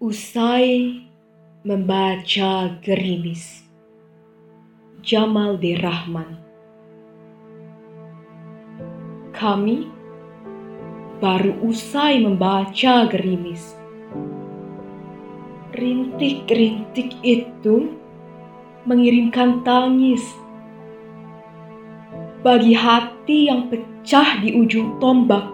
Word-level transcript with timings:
Usai 0.00 0.96
membaca 1.60 2.72
gerimis, 2.80 3.68
Jamal 5.04 5.60
D. 5.60 5.76
Rahman. 5.76 6.40
Kami 9.36 9.84
baru 11.20 11.52
usai 11.68 12.16
membaca 12.16 13.12
gerimis. 13.12 13.76
Rintik-rintik 15.76 17.20
itu 17.20 17.92
mengirimkan 18.88 19.60
tangis 19.68 20.24
bagi 22.40 22.72
hati 22.72 23.52
yang 23.52 23.68
pecah 23.68 24.40
di 24.40 24.56
ujung 24.56 24.96
tombak. 24.96 25.44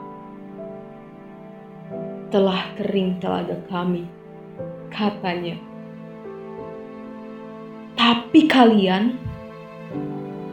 Telah 2.30 2.78
kering 2.78 3.18
telaga 3.18 3.58
kami, 3.66 4.15
katanya. 4.96 5.60
Tapi 8.00 8.48
kalian 8.48 9.20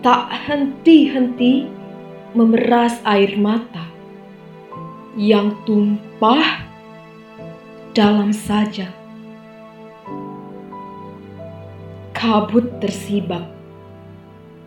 tak 0.04 0.28
henti-henti 0.36 1.72
memeras 2.36 3.00
air 3.08 3.40
mata 3.40 3.88
yang 5.16 5.56
tumpah 5.64 6.68
dalam 7.96 8.36
sajak. 8.36 8.92
Kabut 12.12 12.84
tersibak 12.84 13.48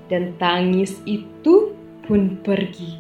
dan 0.09 0.33
tangis 0.41 1.03
itu 1.05 1.77
pun 2.07 2.39
pergi 2.41 2.97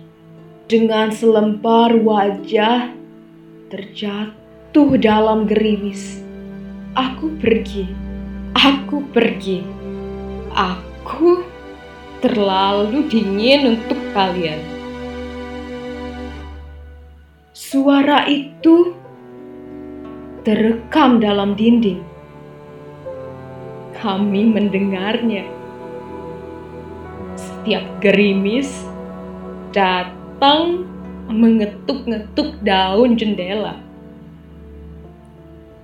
dengan 0.66 1.14
selembar 1.14 1.94
wajah 1.94 2.90
terjatuh 3.70 4.98
dalam 4.98 5.46
gerimis. 5.46 6.25
Aku 6.96 7.36
pergi, 7.36 7.84
aku 8.56 9.04
pergi, 9.12 9.60
aku 10.56 11.44
terlalu 12.24 13.04
dingin 13.12 13.76
untuk 13.76 14.00
kalian. 14.16 14.56
Suara 17.52 18.24
itu 18.24 18.96
terekam 20.40 21.20
dalam 21.20 21.52
dinding. 21.52 22.00
Kami 24.00 24.48
mendengarnya 24.48 25.44
setiap 27.36 27.84
gerimis 28.00 28.72
datang 29.76 30.88
mengetuk-ngetuk 31.28 32.56
daun 32.64 33.20
jendela. 33.20 33.76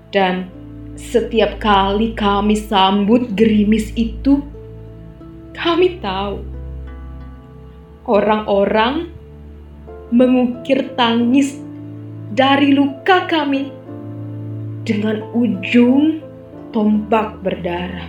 Dan 0.08 0.61
setiap 1.02 1.58
kali 1.58 2.14
kami 2.14 2.54
sambut 2.54 3.34
gerimis 3.34 3.90
itu, 3.98 4.38
kami 5.50 5.98
tahu 5.98 6.46
orang-orang 8.06 9.10
mengukir 10.14 10.94
tangis 10.94 11.58
dari 12.30 12.70
luka 12.70 13.26
kami 13.26 13.74
dengan 14.86 15.26
ujung 15.34 16.22
tombak 16.70 17.38
berdarah. 17.42 18.08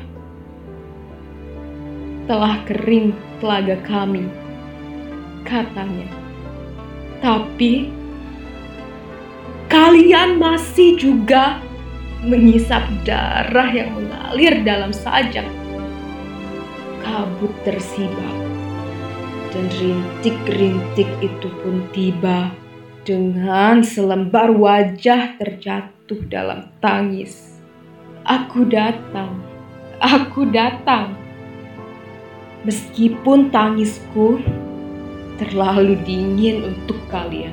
Telah 2.30 2.56
kering 2.64 3.12
telaga 3.44 3.76
kami, 3.84 4.24
katanya. 5.44 6.08
Tapi 7.20 7.92
kalian 9.68 10.40
masih 10.40 10.96
juga 10.96 11.60
mengisap 12.24 12.84
darah 13.04 13.70
yang 13.72 13.92
mengalir 13.96 14.64
dalam 14.64 14.96
sajak. 14.96 15.46
Kabut 17.04 17.52
tersibak 17.68 18.38
dan 19.52 19.68
rintik-rintik 19.78 21.10
itu 21.20 21.50
pun 21.62 21.84
tiba 21.92 22.50
dengan 23.04 23.84
selembar 23.84 24.56
wajah 24.56 25.36
terjatuh 25.38 26.20
dalam 26.32 26.72
tangis. 26.80 27.60
Aku 28.24 28.64
datang, 28.64 29.44
aku 30.00 30.48
datang 30.48 31.24
Meskipun 32.64 33.52
tangisku 33.52 34.40
terlalu 35.36 36.00
dingin 36.08 36.64
untuk 36.64 36.96
kalian. 37.12 37.52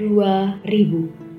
2000 0.00 1.31